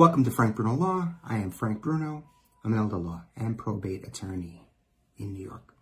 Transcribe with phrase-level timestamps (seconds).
[0.00, 1.08] Welcome to Frank Bruno Law.
[1.22, 2.24] I am Frank Bruno.
[2.64, 4.62] I'm an elder law and probate attorney
[5.18, 5.74] in New York.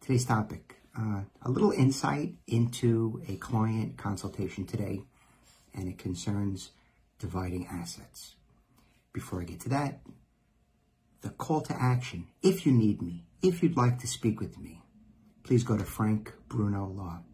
[0.00, 5.02] Today's topic, uh, a little insight into a client consultation today,
[5.74, 6.70] and it concerns
[7.18, 8.36] dividing assets.
[9.12, 9.98] Before I get to that,
[11.22, 14.80] the call to action, if you need me, if you'd like to speak with me,
[15.42, 17.24] please go to Frank Bruno Law.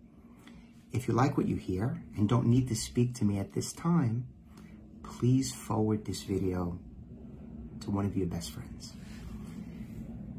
[0.92, 3.74] If you like what you hear and don't need to speak to me at this
[3.74, 4.28] time,
[5.06, 6.78] please forward this video
[7.80, 8.92] to one of your best friends.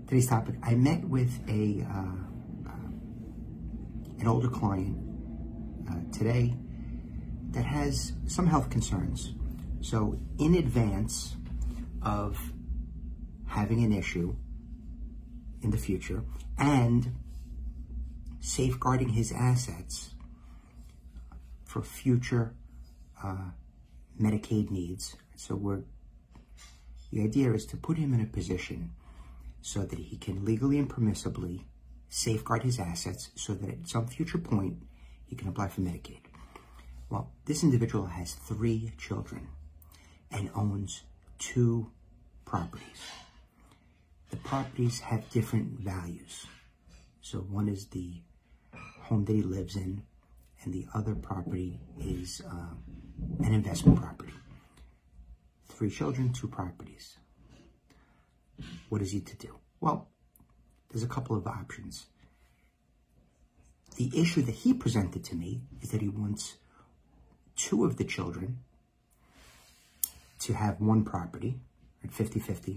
[0.08, 2.90] Today's topic, I met with a uh, uh,
[4.20, 4.98] an older client
[5.90, 6.54] uh, today
[7.52, 9.34] that has some health concerns.
[9.82, 11.36] So in advance
[12.02, 12.40] of
[13.48, 14.36] having an issue
[15.62, 16.24] in the future
[16.58, 17.16] and
[18.40, 20.14] safeguarding his assets
[21.66, 22.54] for future
[23.24, 23.52] uh,
[24.20, 25.16] Medicaid needs.
[25.36, 25.84] So we're,
[27.12, 28.92] the idea is to put him in a position
[29.62, 31.64] so that he can legally and permissibly
[32.10, 34.84] safeguard his assets so that at some future point
[35.26, 36.22] he can apply for Medicaid.
[37.10, 39.48] Well, this individual has three children
[40.32, 41.04] and owns
[41.40, 41.92] two
[42.46, 43.02] properties.
[44.30, 46.46] The properties have different values.
[47.22, 48.22] So one is the
[49.04, 50.04] home that he lives in,
[50.64, 52.76] and the other property is uh,
[53.44, 54.34] an investment property.
[55.70, 57.18] Three children, two properties.
[58.90, 59.56] What is he to do?
[59.80, 60.10] Well,
[60.90, 62.08] there's a couple of options.
[63.96, 66.58] The issue that he presented to me is that he wants
[67.56, 68.60] two of the children
[70.40, 71.60] to have one property
[72.04, 72.76] at 50-50,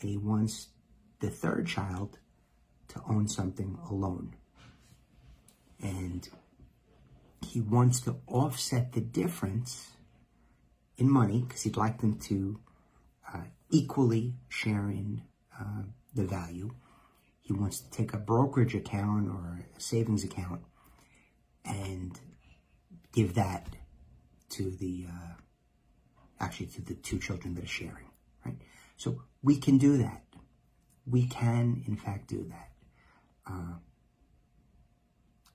[0.00, 0.68] and he wants
[1.20, 2.18] the third child
[2.88, 4.34] to own something alone.
[5.80, 6.28] And
[7.58, 9.90] he wants to offset the difference
[10.96, 12.60] in money because he'd like them to
[13.34, 15.22] uh, equally share in
[15.60, 15.82] uh,
[16.14, 16.70] the value.
[17.42, 20.60] He wants to take a brokerage account or a savings account
[21.64, 22.20] and
[23.12, 23.66] give that
[24.50, 25.34] to the, uh,
[26.38, 28.12] actually to the two children that are sharing,
[28.46, 28.58] right?
[28.96, 30.22] So we can do that.
[31.10, 32.70] We can, in fact, do that.
[33.44, 33.78] Uh,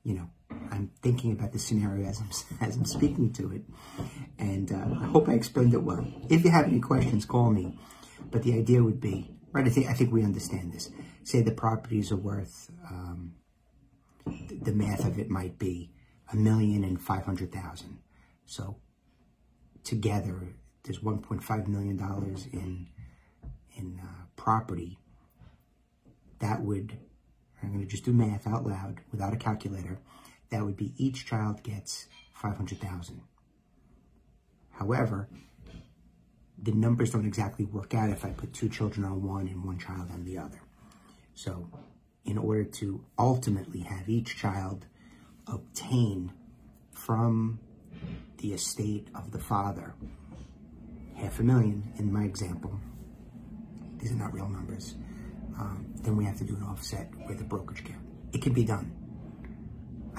[0.04, 0.30] you know,
[0.84, 2.30] I'm thinking about the scenario as I'm,
[2.68, 3.62] as I'm speaking to it.
[4.38, 6.06] And uh, I hope I explained it well.
[6.30, 7.80] If you have any questions, call me.
[8.30, 10.90] But the idea would be, right, I think, I think we understand this.
[11.24, 13.36] Say the properties are worth, um,
[14.26, 15.92] the, math of it might be
[16.32, 18.00] a million and five hundred thousand.
[18.46, 18.78] So
[19.86, 20.50] together,
[20.84, 21.98] there's $1.5 million
[22.52, 22.88] in,
[23.78, 24.98] in uh, property.
[26.40, 26.98] That would
[27.64, 30.00] I'm going to just do math out loud without a calculator.
[30.54, 32.06] That would be each child gets
[32.36, 33.22] 500,000.
[34.70, 35.28] However,
[36.62, 39.80] the numbers don't exactly work out if I put two children on one and one
[39.80, 40.62] child on the other.
[41.34, 41.72] So
[42.24, 44.86] in order to ultimately have each child
[45.48, 46.32] obtain
[46.92, 47.60] from
[48.38, 49.96] the estate of the father
[51.16, 52.80] half a million in my example,
[53.98, 54.98] these are not real numbers,
[55.60, 58.06] um, then we have to do an offset with a brokerage account.
[58.34, 59.03] It can be done.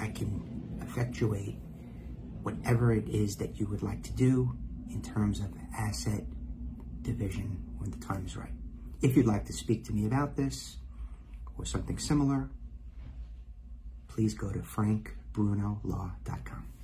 [0.05, 1.57] I can effectuate
[2.43, 4.55] whatever it is that you would like to do
[4.91, 6.23] in terms of asset
[7.01, 8.53] division when the time is right.
[9.01, 10.77] If you'd like to speak to me about this
[11.57, 12.51] or something similar,
[14.07, 16.74] please go to frankbrunolaw.com.